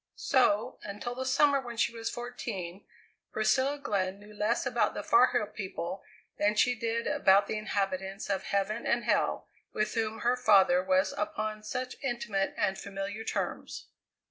So, 0.15 0.79
until 0.81 1.13
the 1.13 1.27
summer 1.27 1.61
when 1.61 1.77
she 1.77 1.93
was 1.95 2.09
fourteen, 2.09 2.85
Priscilla 3.31 3.77
Glenn 3.77 4.19
knew 4.19 4.33
less 4.33 4.65
about 4.65 4.95
the 4.95 5.03
Far 5.03 5.27
Hill 5.27 5.45
people 5.45 6.03
than 6.39 6.55
she 6.55 6.73
did 6.73 7.05
about 7.05 7.45
the 7.45 7.55
inhabitants 7.59 8.27
of 8.27 8.45
heaven 8.45 8.87
and 8.87 9.03
hell, 9.03 9.47
with 9.73 9.93
whom 9.93 10.21
her 10.21 10.35
father 10.35 10.81
was 10.83 11.13
upon 11.15 11.61
such 11.61 11.97
intimate 12.01 12.55
and 12.57 12.79
familiar 12.79 13.23
terms. 13.23 13.89